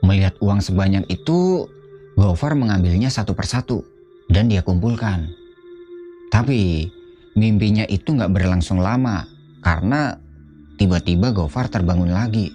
Melihat 0.00 0.40
uang 0.40 0.64
sebanyak 0.64 1.04
itu, 1.12 1.68
Gofar 2.16 2.56
mengambilnya 2.56 3.12
satu 3.12 3.36
persatu 3.36 3.84
dan 4.32 4.48
dia 4.48 4.64
kumpulkan. 4.64 5.28
Tapi 6.32 6.88
mimpinya 7.36 7.84
itu 7.90 8.14
nggak 8.14 8.30
berlangsung 8.32 8.78
lama 8.78 9.26
karena 9.60 10.14
Tiba-tiba 10.74 11.30
Gofar 11.30 11.70
terbangun 11.70 12.10
lagi. 12.10 12.50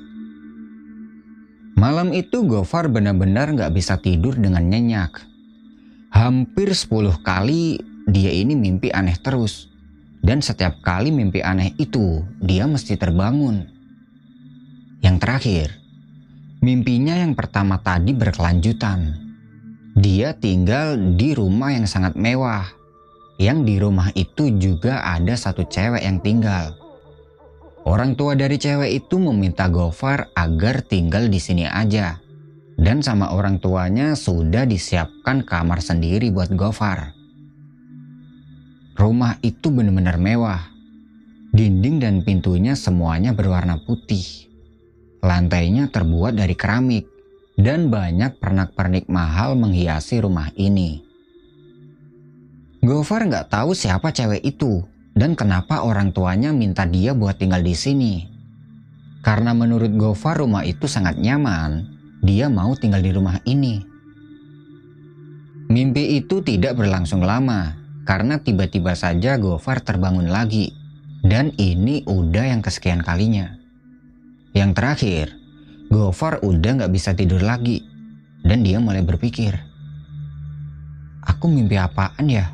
Malam 1.80 2.12
itu 2.12 2.44
Gofar 2.44 2.92
benar-benar 2.92 3.56
gak 3.56 3.72
bisa 3.72 3.96
tidur 3.96 4.36
dengan 4.36 4.68
nyenyak. 4.68 5.24
Hampir 6.12 6.76
10 6.76 7.16
kali 7.24 7.80
dia 8.10 8.34
ini 8.34 8.58
mimpi 8.58 8.90
aneh 8.90 9.18
terus. 9.22 9.70
Dan 10.20 10.44
setiap 10.44 10.84
kali 10.84 11.16
mimpi 11.16 11.40
aneh 11.40 11.72
itu 11.80 12.26
dia 12.44 12.68
mesti 12.68 13.00
terbangun. 13.00 13.64
Yang 15.00 15.18
terakhir, 15.24 15.68
mimpinya 16.60 17.16
yang 17.16 17.38
pertama 17.38 17.80
tadi 17.80 18.12
berkelanjutan. 18.12 19.16
Dia 19.96 20.36
tinggal 20.36 21.00
di 21.16 21.32
rumah 21.32 21.72
yang 21.72 21.88
sangat 21.88 22.20
mewah. 22.20 22.68
Yang 23.40 23.60
di 23.64 23.76
rumah 23.80 24.12
itu 24.20 24.52
juga 24.60 25.00
ada 25.08 25.40
satu 25.40 25.64
cewek 25.64 26.04
yang 26.04 26.20
tinggal. 26.20 26.76
Orang 27.88 28.20
tua 28.20 28.36
dari 28.36 28.60
cewek 28.60 28.92
itu 28.92 29.16
meminta 29.24 29.72
Gofar 29.72 30.36
agar 30.36 30.84
tinggal 30.84 31.32
di 31.32 31.40
sini 31.40 31.64
aja. 31.64 32.20
Dan 32.76 33.00
sama 33.00 33.32
orang 33.32 33.64
tuanya 33.64 34.20
sudah 34.20 34.68
disiapkan 34.68 35.48
kamar 35.48 35.80
sendiri 35.80 36.28
buat 36.32 36.52
Gofar. 36.52 37.19
Rumah 39.00 39.40
itu 39.40 39.72
benar-benar 39.72 40.20
mewah. 40.20 40.60
Dinding 41.56 42.04
dan 42.04 42.20
pintunya 42.20 42.76
semuanya 42.76 43.32
berwarna 43.32 43.80
putih. 43.80 44.52
Lantainya 45.24 45.88
terbuat 45.88 46.36
dari 46.36 46.52
keramik 46.52 47.08
dan 47.56 47.88
banyak 47.88 48.44
pernak-pernik 48.44 49.08
mahal 49.08 49.56
menghiasi 49.56 50.20
rumah 50.20 50.52
ini. 50.60 51.00
Gofar 52.84 53.24
nggak 53.24 53.48
tahu 53.48 53.72
siapa 53.72 54.12
cewek 54.12 54.44
itu 54.44 54.84
dan 55.16 55.32
kenapa 55.32 55.80
orang 55.80 56.12
tuanya 56.12 56.52
minta 56.52 56.84
dia 56.84 57.16
buat 57.16 57.40
tinggal 57.40 57.64
di 57.64 57.80
sini. 57.80 58.28
Karena 59.24 59.56
menurut 59.56 59.96
Gofar 59.96 60.44
rumah 60.44 60.68
itu 60.68 60.92
sangat 60.92 61.16
nyaman, 61.16 61.88
dia 62.20 62.52
mau 62.52 62.76
tinggal 62.76 63.00
di 63.00 63.16
rumah 63.16 63.40
ini. 63.48 63.80
Mimpi 65.72 66.20
itu 66.20 66.44
tidak 66.44 66.76
berlangsung 66.76 67.24
lama, 67.24 67.79
karena 68.10 68.42
tiba-tiba 68.42 68.98
saja 68.98 69.38
Gofar 69.38 69.86
terbangun 69.86 70.34
lagi. 70.34 70.74
Dan 71.22 71.54
ini 71.62 72.02
udah 72.10 72.50
yang 72.50 72.66
kesekian 72.66 73.06
kalinya. 73.06 73.54
Yang 74.58 74.72
terakhir, 74.74 75.26
Gofar 75.94 76.42
udah 76.42 76.82
gak 76.82 76.90
bisa 76.90 77.14
tidur 77.14 77.46
lagi. 77.46 77.86
Dan 78.42 78.66
dia 78.66 78.82
mulai 78.82 79.06
berpikir, 79.06 79.54
Aku 81.22 81.46
mimpi 81.54 81.78
apaan 81.78 82.26
ya? 82.26 82.50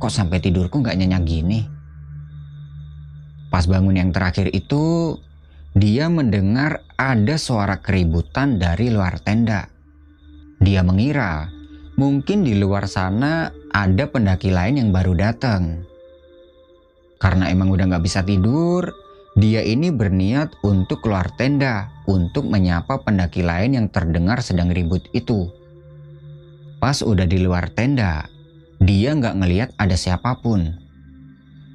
Kok 0.00 0.08
sampai 0.08 0.40
tidurku 0.40 0.80
gak 0.80 0.96
nyenyak 0.96 1.24
gini? 1.28 1.60
Pas 3.52 3.68
bangun 3.68 4.00
yang 4.00 4.08
terakhir 4.08 4.48
itu, 4.56 5.18
dia 5.76 6.08
mendengar 6.08 6.80
ada 6.96 7.36
suara 7.36 7.82
keributan 7.84 8.56
dari 8.56 8.88
luar 8.88 9.20
tenda. 9.20 9.68
Dia 10.64 10.80
mengira 10.80 11.52
mungkin 12.00 12.46
di 12.46 12.56
luar 12.56 12.88
sana 12.88 13.52
ada 13.74 14.06
pendaki 14.06 14.54
lain 14.54 14.78
yang 14.78 14.90
baru 14.94 15.18
datang. 15.18 15.82
Karena 17.18 17.50
emang 17.50 17.74
udah 17.74 17.90
gak 17.90 18.06
bisa 18.06 18.22
tidur, 18.22 18.86
dia 19.34 19.66
ini 19.66 19.90
berniat 19.90 20.62
untuk 20.62 21.02
keluar 21.02 21.26
tenda 21.34 21.90
untuk 22.06 22.46
menyapa 22.46 23.02
pendaki 23.02 23.42
lain 23.42 23.74
yang 23.74 23.86
terdengar 23.90 24.38
sedang 24.38 24.70
ribut 24.70 25.02
itu. 25.10 25.50
Pas 26.78 27.02
udah 27.02 27.26
di 27.26 27.42
luar 27.42 27.66
tenda, 27.74 28.30
dia 28.78 29.10
nggak 29.10 29.34
ngeliat 29.40 29.70
ada 29.80 29.96
siapa 29.96 30.38
pun 30.38 30.84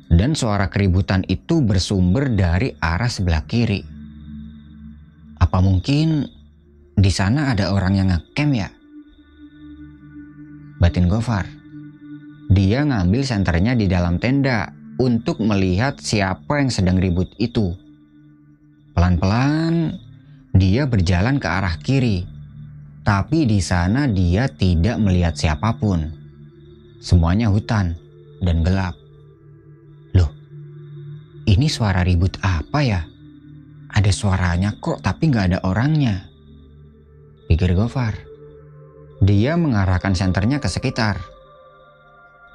dan 0.10 0.34
suara 0.34 0.72
keributan 0.72 1.26
itu 1.28 1.60
bersumber 1.60 2.32
dari 2.32 2.74
arah 2.80 3.12
sebelah 3.12 3.44
kiri. 3.44 3.84
Apa 5.42 5.60
mungkin 5.60 6.30
di 6.96 7.12
sana 7.12 7.52
ada 7.52 7.76
orang 7.76 7.94
yang 7.98 8.08
ngecamp 8.14 8.54
ya? 8.56 8.70
Batin 10.80 11.12
Gofar. 11.12 11.59
Dia 12.50 12.82
ngambil 12.84 13.22
senternya 13.22 13.78
di 13.78 13.86
dalam 13.86 14.18
tenda 14.18 14.74
untuk 14.98 15.40
melihat 15.40 16.02
siapa 16.02 16.60
yang 16.60 16.74
sedang 16.74 16.98
ribut 16.98 17.30
itu. 17.38 17.78
Pelan-pelan 18.98 19.96
dia 20.58 20.90
berjalan 20.90 21.38
ke 21.38 21.48
arah 21.48 21.78
kiri. 21.80 22.26
Tapi 23.06 23.48
di 23.48 23.62
sana 23.62 24.10
dia 24.10 24.50
tidak 24.50 24.98
melihat 25.00 25.38
siapa 25.38 25.78
pun. 25.78 26.10
Semuanya 27.00 27.48
hutan 27.48 27.96
dan 28.44 28.66
gelap. 28.66 29.00
Ini 31.50 31.66
suara 31.66 32.06
ribut 32.06 32.38
apa 32.46 32.86
ya? 32.86 33.02
Ada 33.90 34.14
suaranya 34.14 34.78
kok 34.78 35.02
tapi 35.02 35.34
nggak 35.34 35.46
ada 35.50 35.60
orangnya. 35.66 36.30
Pikir 37.50 37.74
Gofar. 37.74 38.14
Dia 39.26 39.58
mengarahkan 39.58 40.14
senternya 40.14 40.62
ke 40.62 40.70
sekitar. 40.70 41.18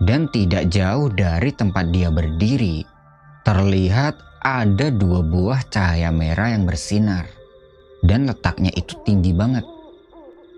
Dan 0.03 0.27
tidak 0.35 0.71
jauh 0.75 1.07
dari 1.13 1.55
tempat 1.55 1.91
dia 1.95 2.11
berdiri, 2.11 2.83
terlihat 3.47 4.19
ada 4.43 4.91
dua 4.91 5.23
buah 5.23 5.63
cahaya 5.71 6.11
merah 6.11 6.53
yang 6.53 6.67
bersinar. 6.67 7.31
Dan 8.05 8.29
letaknya 8.29 8.75
itu 8.75 9.01
tinggi 9.07 9.33
banget. 9.33 9.65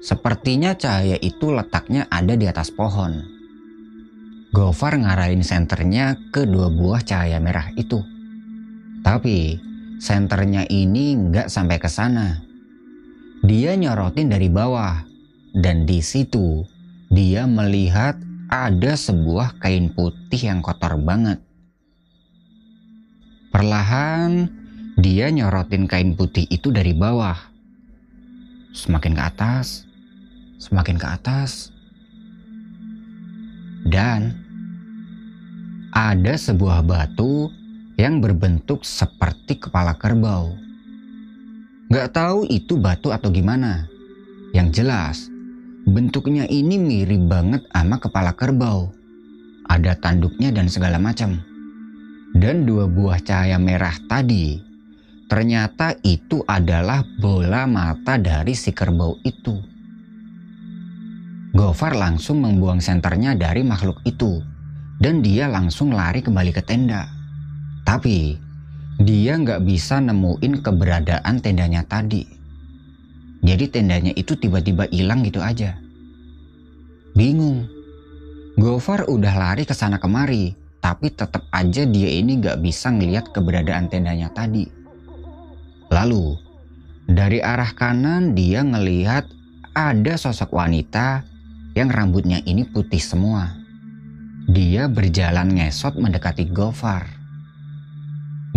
Sepertinya 0.03 0.75
cahaya 0.75 1.19
itu 1.21 1.53
letaknya 1.53 2.11
ada 2.11 2.35
di 2.35 2.47
atas 2.51 2.75
pohon. 2.75 3.23
Gofar 4.51 4.99
ngarahin 4.99 5.45
senternya 5.45 6.17
ke 6.33 6.49
dua 6.49 6.73
buah 6.73 7.05
cahaya 7.05 7.39
merah 7.39 7.71
itu. 7.79 8.03
Tapi 9.05 9.61
senternya 10.03 10.67
ini 10.67 11.15
nggak 11.15 11.47
sampai 11.47 11.79
ke 11.79 11.87
sana. 11.87 12.43
Dia 13.47 13.79
nyorotin 13.79 14.33
dari 14.33 14.51
bawah 14.51 15.07
dan 15.55 15.87
di 15.87 16.03
situ 16.03 16.67
dia 17.13 17.47
melihat 17.47 18.19
ada 18.47 18.95
sebuah 18.95 19.59
kain 19.59 19.91
putih 19.91 20.47
yang 20.47 20.63
kotor 20.63 20.95
banget. 21.03 21.43
Perlahan 23.51 24.47
dia 25.01 25.33
nyorotin 25.35 25.91
kain 25.91 26.15
putih 26.15 26.47
itu 26.47 26.71
dari 26.71 26.95
bawah. 26.95 27.35
Semakin 28.71 29.17
ke 29.17 29.23
atas, 29.23 29.89
semakin 30.63 30.97
ke 31.01 31.07
atas. 31.09 31.73
Dan 33.87 34.35
ada 35.91 36.35
sebuah 36.37 36.85
batu 36.85 37.51
yang 37.97 38.21
berbentuk 38.21 38.85
seperti 38.85 39.57
kepala 39.57 39.97
kerbau. 39.97 40.55
Gak 41.89 42.15
tahu 42.15 42.45
itu 42.51 42.77
batu 42.77 43.11
atau 43.15 43.31
gimana. 43.31 43.87
Yang 44.53 44.69
jelas, 44.83 45.17
bentuknya 45.87 46.51
ini 46.51 46.77
mirip 46.83 47.31
banget 47.31 47.63
sama 47.71 48.03
kepala 48.03 48.35
kerbau. 48.35 48.91
Ada 49.71 49.95
tanduknya 49.99 50.51
dan 50.51 50.67
segala 50.67 50.99
macam. 50.99 51.39
Dan 52.37 52.67
dua 52.67 52.91
buah 52.91 53.23
cahaya 53.23 53.57
merah 53.57 53.97
tadi, 54.11 54.61
ternyata 55.31 55.97
itu 56.05 56.45
adalah 56.45 57.01
bola 57.17 57.65
mata 57.65 58.21
dari 58.21 58.53
si 58.53 58.75
kerbau 58.75 59.17
itu. 59.25 59.57
Gofar 61.57 61.97
langsung 61.97 62.45
membuang 62.45 62.85
senternya 62.85 63.33
dari 63.33 63.65
makhluk 63.65 64.05
itu, 64.05 64.45
dan 65.01 65.25
dia 65.25 65.49
langsung 65.49 65.97
lari 65.97 66.21
kembali 66.21 66.53
ke 66.53 66.61
tenda. 66.61 67.09
Tapi 67.89 68.37
dia 69.01 69.41
nggak 69.41 69.65
bisa 69.65 69.97
nemuin 70.05 70.61
keberadaan 70.61 71.41
tendanya 71.41 71.81
tadi. 71.89 72.36
Jadi 73.45 73.65
tendanya 73.69 74.13
itu 74.17 74.37
tiba-tiba 74.37 74.89
hilang 74.89 75.25
gitu 75.25 75.43
aja. 75.43 75.77
Bingung. 77.17 77.69
Gofar 78.57 79.05
udah 79.09 79.35
lari 79.37 79.69
ke 79.69 79.77
sana 79.77 80.01
kemari, 80.01 80.57
tapi 80.81 81.13
tetap 81.13 81.45
aja 81.53 81.85
dia 81.85 82.09
ini 82.09 82.41
nggak 82.41 82.61
bisa 82.65 82.89
ngeliat 82.89 83.29
keberadaan 83.33 83.93
tendanya 83.93 84.33
tadi. 84.33 84.65
Lalu, 85.93 86.41
dari 87.05 87.45
arah 87.45 87.71
kanan 87.77 88.33
dia 88.33 88.65
ngelihat 88.65 89.29
ada 89.77 90.15
sosok 90.17 90.57
wanita 90.57 91.23
yang 91.77 91.93
rambutnya 91.93 92.41
ini 92.49 92.65
putih 92.65 92.99
semua. 92.99 93.53
Dia 94.49 94.89
berjalan 94.89 95.53
ngesot 95.53 96.01
mendekati 96.01 96.49
Gofar. 96.49 97.05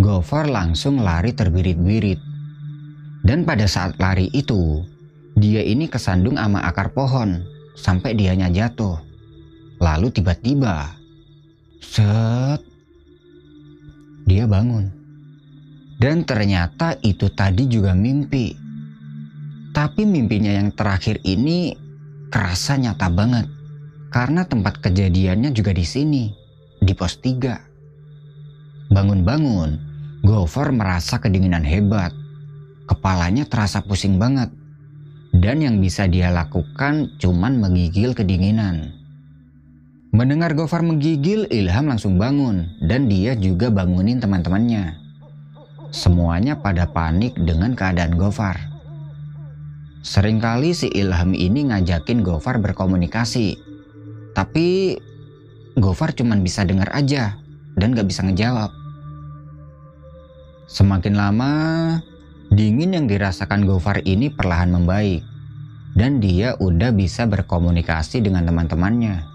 Gofar 0.00 0.48
langsung 0.48 1.04
lari 1.04 1.36
terbirit-birit. 1.36 2.29
Dan 3.20 3.44
pada 3.44 3.68
saat 3.68 4.00
lari 4.00 4.32
itu, 4.32 4.80
dia 5.36 5.60
ini 5.60 5.86
kesandung 5.86 6.40
sama 6.40 6.64
akar 6.64 6.92
pohon 6.96 7.44
sampai 7.76 8.16
dianya 8.16 8.48
jatuh. 8.48 8.96
Lalu 9.80 10.12
tiba-tiba, 10.12 10.92
set, 11.80 12.60
dia 14.28 14.44
bangun. 14.44 14.92
Dan 16.00 16.24
ternyata 16.24 16.96
itu 17.04 17.28
tadi 17.32 17.68
juga 17.68 17.92
mimpi. 17.92 18.56
Tapi 19.70 20.02
mimpinya 20.08 20.52
yang 20.52 20.72
terakhir 20.72 21.20
ini 21.24 21.76
kerasa 22.32 22.80
nyata 22.80 23.08
banget. 23.12 23.46
Karena 24.10 24.42
tempat 24.42 24.80
kejadiannya 24.82 25.54
juga 25.54 25.70
di 25.70 25.84
sini, 25.86 26.32
di 26.82 26.92
pos 26.96 27.20
3. 27.20 28.90
Bangun-bangun, 28.90 29.70
Gofar 30.20 30.68
merasa 30.74 31.16
kedinginan 31.16 31.64
hebat. 31.64 32.12
Kepalanya 32.90 33.46
terasa 33.46 33.86
pusing 33.86 34.18
banget. 34.18 34.50
Dan 35.30 35.62
yang 35.62 35.78
bisa 35.78 36.10
dia 36.10 36.34
lakukan 36.34 37.14
cuman 37.22 37.62
menggigil 37.62 38.18
kedinginan. 38.18 38.98
Mendengar 40.10 40.58
Gofar 40.58 40.82
menggigil, 40.82 41.46
Ilham 41.54 41.86
langsung 41.86 42.18
bangun 42.18 42.66
dan 42.82 43.06
dia 43.06 43.38
juga 43.38 43.70
bangunin 43.70 44.18
teman-temannya. 44.18 44.98
Semuanya 45.94 46.58
pada 46.58 46.90
panik 46.90 47.38
dengan 47.38 47.78
keadaan 47.78 48.18
Gofar. 48.18 48.58
Seringkali 50.02 50.74
si 50.74 50.90
Ilham 50.90 51.30
ini 51.30 51.70
ngajakin 51.70 52.26
Gofar 52.26 52.58
berkomunikasi. 52.58 53.54
Tapi 54.34 54.98
Gofar 55.78 56.10
cuma 56.10 56.34
bisa 56.42 56.66
dengar 56.66 56.90
aja 56.90 57.38
dan 57.78 57.94
gak 57.94 58.10
bisa 58.10 58.26
ngejawab. 58.26 58.74
Semakin 60.66 61.14
lama, 61.14 61.52
dingin 62.50 62.92
yang 62.92 63.06
dirasakan 63.06 63.64
Gofar 63.64 64.02
ini 64.04 64.28
perlahan 64.28 64.74
membaik. 64.74 65.22
Dan 65.90 66.22
dia 66.22 66.54
udah 66.62 66.94
bisa 66.94 67.26
berkomunikasi 67.26 68.22
dengan 68.22 68.46
teman-temannya. 68.46 69.26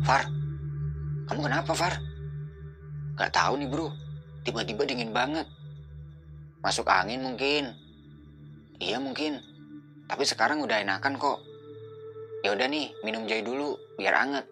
Far, 0.00 0.24
kamu 1.28 1.40
kenapa 1.44 1.72
Far? 1.76 2.00
Gak 3.20 3.32
tahu 3.36 3.60
nih 3.60 3.68
bro, 3.68 3.92
tiba-tiba 4.48 4.88
dingin 4.88 5.12
banget. 5.12 5.44
Masuk 6.64 6.88
angin 6.88 7.20
mungkin. 7.20 7.76
Iya 8.80 8.96
mungkin, 8.96 9.38
tapi 10.08 10.24
sekarang 10.24 10.64
udah 10.64 10.80
enakan 10.80 11.20
kok. 11.20 11.38
Ya 12.40 12.56
udah 12.56 12.68
nih, 12.68 12.92
minum 13.04 13.28
jahe 13.28 13.44
dulu 13.44 13.76
biar 14.00 14.16
anget. 14.16 14.44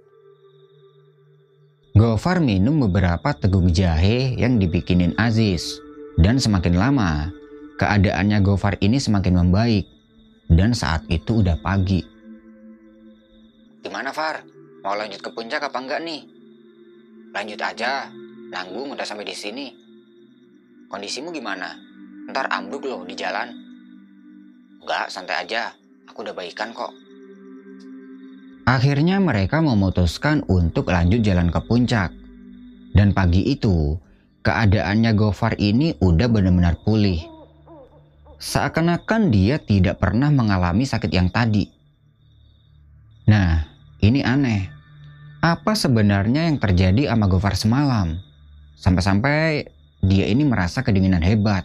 Gofar 1.93 2.41
minum 2.41 2.81
beberapa 2.89 3.37
teguk 3.37 3.69
jahe 3.73 4.33
yang 4.37 4.57
dibikinin 4.57 5.13
Aziz. 5.21 5.81
Dan 6.21 6.37
semakin 6.37 6.77
lama, 6.77 7.33
keadaannya 7.81 8.45
Gofar 8.45 8.77
ini 8.85 9.01
semakin 9.01 9.41
membaik. 9.41 9.89
Dan 10.53 10.77
saat 10.77 11.09
itu 11.09 11.41
udah 11.41 11.57
pagi. 11.65 12.05
Gimana 13.81 14.13
Far? 14.13 14.45
Mau 14.85 14.93
lanjut 14.99 15.25
ke 15.25 15.31
puncak 15.33 15.65
apa 15.65 15.79
enggak 15.81 16.05
nih? 16.05 16.23
Lanjut 17.33 17.61
aja. 17.63 18.13
Nanggung 18.53 18.93
udah 18.93 19.07
sampai 19.07 19.25
di 19.25 19.33
sini. 19.33 19.67
Kondisimu 20.93 21.33
gimana? 21.33 21.73
Ntar 22.29 22.53
ambruk 22.53 22.85
loh 22.85 23.01
di 23.09 23.17
jalan. 23.17 23.49
Enggak, 24.85 25.09
santai 25.09 25.41
aja. 25.49 25.73
Aku 26.13 26.21
udah 26.21 26.37
baikan 26.37 26.77
kok. 26.77 26.93
Akhirnya 28.69 29.19
mereka 29.19 29.59
memutuskan 29.59 30.45
untuk 30.47 30.93
lanjut 30.93 31.25
jalan 31.25 31.49
ke 31.49 31.59
puncak. 31.65 32.13
Dan 32.93 33.17
pagi 33.17 33.43
itu, 33.49 33.97
keadaannya 34.43 35.15
Gofar 35.15 35.55
ini 35.57 35.95
udah 36.03 36.27
benar-benar 36.27 36.83
pulih. 36.83 37.23
Seakan-akan 38.43 39.31
dia 39.31 39.63
tidak 39.63 40.03
pernah 40.03 40.27
mengalami 40.29 40.83
sakit 40.83 41.15
yang 41.15 41.31
tadi. 41.31 41.71
Nah, 43.31 43.63
ini 44.03 44.19
aneh. 44.27 44.67
Apa 45.43 45.79
sebenarnya 45.79 46.51
yang 46.51 46.59
terjadi 46.59 47.15
sama 47.15 47.31
Gofar 47.31 47.55
semalam? 47.55 48.19
Sampai-sampai 48.79 49.71
dia 50.03 50.27
ini 50.27 50.43
merasa 50.43 50.83
kedinginan 50.83 51.23
hebat. 51.23 51.63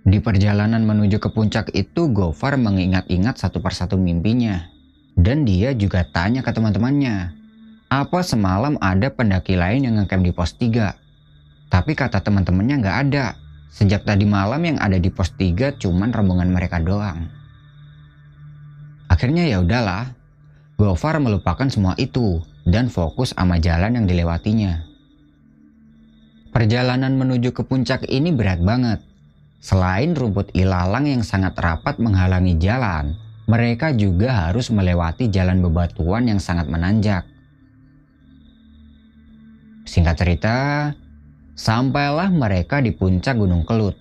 Di 0.00 0.16
perjalanan 0.16 0.80
menuju 0.88 1.20
ke 1.20 1.28
puncak 1.28 1.76
itu 1.76 2.08
Gofar 2.08 2.56
mengingat-ingat 2.56 3.36
satu 3.36 3.60
persatu 3.60 4.00
mimpinya. 4.00 4.64
Dan 5.12 5.44
dia 5.44 5.76
juga 5.76 6.08
tanya 6.08 6.40
ke 6.40 6.48
teman-temannya, 6.48 7.36
apa 7.90 8.22
semalam 8.22 8.78
ada 8.78 9.10
pendaki 9.10 9.58
lain 9.58 9.82
yang 9.82 9.98
ngecamp 9.98 10.22
di 10.22 10.30
pos 10.30 10.54
3? 10.54 10.94
Tapi 11.66 11.92
kata 11.98 12.22
teman-temannya 12.22 12.86
nggak 12.86 12.98
ada. 13.10 13.34
Sejak 13.66 14.06
tadi 14.06 14.22
malam 14.30 14.62
yang 14.62 14.78
ada 14.78 14.94
di 14.94 15.10
pos 15.10 15.34
3 15.34 15.74
cuman 15.74 16.14
rombongan 16.14 16.54
mereka 16.54 16.78
doang. 16.78 17.26
Akhirnya 19.10 19.42
ya 19.50 19.58
udahlah. 19.58 20.14
Gofar 20.78 21.18
melupakan 21.18 21.66
semua 21.66 21.98
itu 21.98 22.40
dan 22.62 22.86
fokus 22.86 23.34
sama 23.34 23.58
jalan 23.58 23.98
yang 23.98 24.06
dilewatinya. 24.06 24.86
Perjalanan 26.54 27.18
menuju 27.18 27.50
ke 27.50 27.66
puncak 27.66 28.06
ini 28.06 28.30
berat 28.30 28.62
banget. 28.62 29.02
Selain 29.58 30.14
rumput 30.14 30.54
ilalang 30.54 31.10
yang 31.10 31.22
sangat 31.26 31.58
rapat 31.58 32.00
menghalangi 32.00 32.56
jalan, 32.56 33.18
mereka 33.50 33.92
juga 33.92 34.48
harus 34.48 34.70
melewati 34.72 35.28
jalan 35.28 35.60
bebatuan 35.60 36.30
yang 36.30 36.40
sangat 36.40 36.70
menanjak. 36.70 37.29
Singkat 39.84 40.16
cerita, 40.16 40.56
Sampailah 41.60 42.32
mereka 42.32 42.80
di 42.80 42.88
puncak 42.88 43.36
Gunung 43.36 43.68
Kelut. 43.68 43.92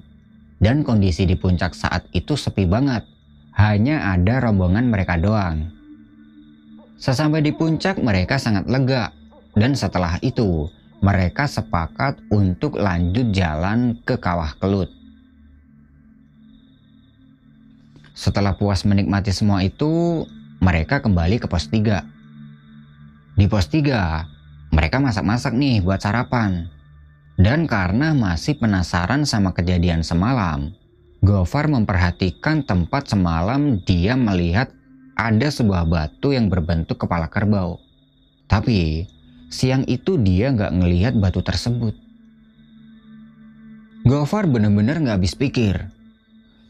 Dan 0.63 0.80
kondisi 0.80 1.28
di 1.28 1.36
puncak 1.36 1.76
saat 1.76 2.08
itu 2.15 2.39
sepi 2.39 2.63
banget. 2.63 3.04
Hanya 3.60 4.15
ada 4.15 4.39
rombongan 4.39 4.88
mereka 4.88 5.20
doang. 5.20 5.68
Sesampai 6.96 7.44
di 7.44 7.52
puncak 7.52 8.00
mereka 8.00 8.39
sangat 8.39 8.63
lega. 8.72 9.12
Dan 9.60 9.76
setelah 9.76 10.15
itu 10.24 10.72
mereka 11.04 11.52
sepakat 11.52 12.24
untuk 12.32 12.80
lanjut 12.80 13.28
jalan 13.36 14.00
ke 14.08 14.15
Kawah 14.15 14.56
Kelut. 14.56 14.88
Setelah 18.15 18.56
puas 18.56 18.88
menikmati 18.88 19.36
semua 19.36 19.68
itu, 19.68 20.24
mereka 20.63 21.04
kembali 21.04 21.44
ke 21.44 21.48
pos 21.52 21.68
3. 21.68 22.08
Di 23.36 23.52
pos 23.52 23.68
3, 23.68 24.38
mereka 24.69 25.01
masak-masak 25.01 25.53
nih 25.58 25.82
buat 25.82 26.01
sarapan. 26.01 26.69
Dan 27.39 27.71
karena 27.71 28.12
masih 28.12 28.60
penasaran 28.60 29.23
sama 29.23 29.55
kejadian 29.55 30.03
semalam, 30.03 30.75
Gofar 31.19 31.67
memperhatikan 31.67 32.63
tempat 32.63 33.12
semalam 33.12 33.79
dia 33.84 34.15
melihat 34.15 34.71
ada 35.19 35.51
sebuah 35.51 35.84
batu 35.84 36.32
yang 36.32 36.47
berbentuk 36.47 36.95
kepala 36.95 37.27
kerbau. 37.27 37.75
Tapi 38.47 39.03
siang 39.51 39.84
itu 39.84 40.15
dia 40.15 40.47
nggak 40.55 40.79
ngelihat 40.79 41.13
batu 41.19 41.43
tersebut. 41.43 41.91
Gofar 44.08 44.47
bener-bener 44.47 44.95
nggak 45.03 45.19
habis 45.19 45.36
pikir. 45.36 45.91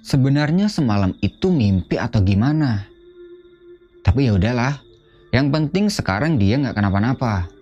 Sebenarnya 0.02 0.66
semalam 0.66 1.14
itu 1.22 1.54
mimpi 1.54 2.02
atau 2.02 2.26
gimana? 2.26 2.90
Tapi 4.02 4.26
ya 4.26 4.34
udahlah, 4.34 4.82
yang 5.30 5.54
penting 5.54 5.94
sekarang 5.94 6.42
dia 6.42 6.58
nggak 6.58 6.74
kenapa-napa. 6.74 7.59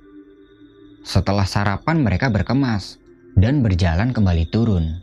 Setelah 1.08 1.48
sarapan 1.48 2.04
mereka 2.04 2.28
berkemas 2.28 3.00
dan 3.39 3.63
berjalan 3.63 4.12
kembali 4.12 4.43
turun. 4.52 5.00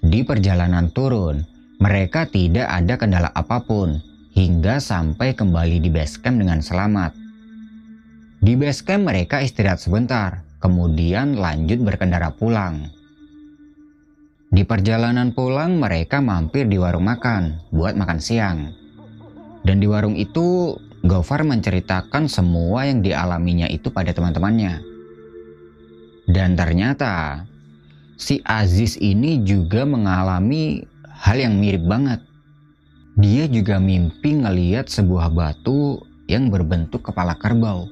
Di 0.00 0.24
perjalanan 0.24 0.88
turun, 0.96 1.44
mereka 1.76 2.24
tidak 2.24 2.64
ada 2.64 2.96
kendala 2.96 3.28
apa 3.36 3.60
pun 3.60 4.00
hingga 4.32 4.80
sampai 4.80 5.36
kembali 5.36 5.84
di 5.84 5.92
base 5.92 6.16
camp 6.24 6.40
dengan 6.40 6.64
selamat. 6.64 7.12
Di 8.40 8.56
base 8.56 8.80
camp 8.80 9.12
mereka 9.12 9.44
istirahat 9.44 9.84
sebentar, 9.84 10.40
kemudian 10.56 11.36
lanjut 11.36 11.76
berkendara 11.84 12.32
pulang. 12.32 12.88
Di 14.48 14.64
perjalanan 14.64 15.36
pulang 15.36 15.76
mereka 15.76 16.24
mampir 16.24 16.64
di 16.64 16.80
warung 16.80 17.04
makan 17.04 17.60
buat 17.76 17.92
makan 17.92 18.16
siang. 18.16 18.72
Dan 19.68 19.84
di 19.84 19.86
warung 19.86 20.16
itu 20.16 20.80
Gofar 21.00 21.48
menceritakan 21.48 22.28
semua 22.28 22.84
yang 22.84 23.00
dialaminya 23.00 23.64
itu 23.72 23.88
pada 23.88 24.12
teman-temannya. 24.12 24.84
Dan 26.28 26.60
ternyata 26.60 27.42
si 28.20 28.44
Aziz 28.44 29.00
ini 29.00 29.40
juga 29.40 29.88
mengalami 29.88 30.84
hal 31.08 31.40
yang 31.40 31.56
mirip 31.56 31.88
banget. 31.88 32.20
Dia 33.16 33.48
juga 33.48 33.80
mimpi 33.80 34.44
ngeliat 34.44 34.92
sebuah 34.92 35.32
batu 35.32 36.04
yang 36.28 36.52
berbentuk 36.52 37.00
kepala 37.08 37.32
kerbau. 37.40 37.88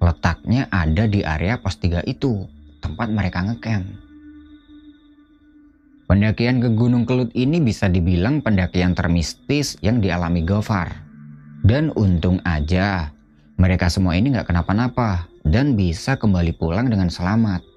Letaknya 0.00 0.68
ada 0.72 1.04
di 1.04 1.20
area 1.24 1.60
pos 1.60 1.76
3 1.76 2.08
itu, 2.08 2.44
tempat 2.80 3.08
mereka 3.12 3.44
ngecamp. 3.44 3.84
Pendakian 6.06 6.62
ke 6.62 6.70
Gunung 6.72 7.04
Kelut 7.04 7.34
ini 7.36 7.60
bisa 7.60 7.90
dibilang 7.90 8.40
pendakian 8.40 8.94
termistis 8.96 9.74
yang 9.82 10.00
dialami 10.00 10.40
Gofar. 10.40 11.05
Dan 11.62 11.94
untung 11.96 12.42
aja 12.44 13.14
mereka 13.56 13.88
semua 13.88 14.18
ini 14.18 14.36
nggak 14.36 14.52
kenapa-napa 14.52 15.28
dan 15.46 15.78
bisa 15.78 16.18
kembali 16.20 16.52
pulang 16.58 16.92
dengan 16.92 17.08
selamat. 17.08 17.75